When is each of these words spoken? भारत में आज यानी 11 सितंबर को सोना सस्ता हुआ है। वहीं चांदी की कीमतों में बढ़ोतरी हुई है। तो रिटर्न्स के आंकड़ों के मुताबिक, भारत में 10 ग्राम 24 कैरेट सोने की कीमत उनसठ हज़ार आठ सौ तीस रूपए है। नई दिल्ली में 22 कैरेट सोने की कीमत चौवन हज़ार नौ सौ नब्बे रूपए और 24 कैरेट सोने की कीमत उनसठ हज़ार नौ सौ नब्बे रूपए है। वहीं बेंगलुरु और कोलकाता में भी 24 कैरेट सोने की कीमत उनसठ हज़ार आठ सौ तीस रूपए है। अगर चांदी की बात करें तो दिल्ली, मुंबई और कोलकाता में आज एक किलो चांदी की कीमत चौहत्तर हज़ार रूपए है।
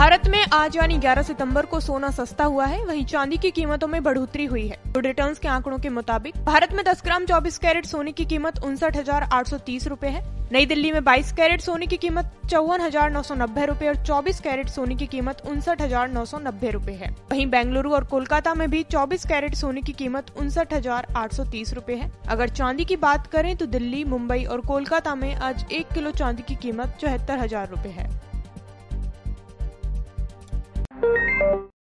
भारत 0.00 0.26
में 0.28 0.44
आज 0.52 0.76
यानी 0.76 0.96
11 0.98 1.22
सितंबर 1.22 1.66
को 1.66 1.78
सोना 1.80 2.10
सस्ता 2.10 2.44
हुआ 2.44 2.66
है। 2.66 2.84
वहीं 2.84 3.04
चांदी 3.06 3.36
की 3.36 3.50
कीमतों 3.50 3.88
में 3.88 4.02
बढ़ोतरी 4.02 4.44
हुई 4.44 4.66
है। 4.68 4.76
तो 4.92 5.00
रिटर्न्स 5.00 5.38
के 5.38 5.48
आंकड़ों 5.48 5.78
के 5.78 5.88
मुताबिक, 5.88 6.36
भारत 6.44 6.72
में 6.72 6.82
10 6.84 7.02
ग्राम 7.04 7.24
24 7.26 7.58
कैरेट 7.58 7.86
सोने 7.86 8.12
की 8.12 8.24
कीमत 8.24 8.62
उनसठ 8.64 8.96
हज़ार 8.96 9.22
आठ 9.22 9.48
सौ 9.48 9.58
तीस 9.58 9.86
रूपए 9.86 10.08
है। 10.08 10.22
नई 10.52 10.66
दिल्ली 10.66 10.92
में 10.92 11.00
22 11.00 11.32
कैरेट 11.32 11.60
सोने 11.60 11.86
की 11.86 11.96
कीमत 11.96 12.32
चौवन 12.50 12.80
हज़ार 12.80 13.10
नौ 13.10 13.22
सौ 13.22 13.34
नब्बे 13.34 13.66
रूपए 13.66 13.88
और 13.88 13.96
24 14.04 14.40
कैरेट 14.40 14.68
सोने 14.68 14.94
की 14.94 15.06
कीमत 15.06 15.42
उनसठ 15.46 15.82
हज़ार 15.82 16.08
नौ 16.08 16.24
सौ 16.24 16.38
नब्बे 16.38 16.70
रूपए 16.70 16.92
है। 16.94 17.10
वहीं 17.30 17.46
बेंगलुरु 17.48 17.92
और 17.92 18.04
कोलकाता 18.06 18.54
में 18.54 18.68
भी 18.70 18.82
24 18.86 19.26
कैरेट 19.26 19.54
सोने 19.54 19.82
की 19.82 19.92
कीमत 19.92 20.32
उनसठ 20.36 20.74
हज़ार 20.74 21.12
आठ 21.16 21.32
सौ 21.32 21.44
तीस 21.50 21.74
रूपए 21.74 21.94
है। 21.94 22.10
अगर 22.28 22.48
चांदी 22.50 22.84
की 22.84 22.96
बात 22.98 23.26
करें 23.26 23.54
तो 23.56 23.66
दिल्ली, 23.68 24.02
मुंबई 24.06 24.42
और 24.44 24.60
कोलकाता 24.62 25.14
में 25.14 25.34
आज 25.34 25.66
एक 25.72 25.92
किलो 25.94 26.10
चांदी 26.12 26.42
की 26.48 26.56
कीमत 26.62 26.98
चौहत्तर 27.00 27.38
हज़ार 27.38 27.68
रूपए 27.68 27.88
है। 27.90 28.08